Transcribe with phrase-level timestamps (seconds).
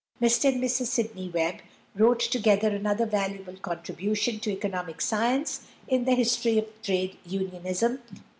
[0.19, 1.57] Mr and Mrs Sidney Webb
[1.93, 8.23] wrote together another valuable contribution to economic science in "The History of Trade Unionism" (1894).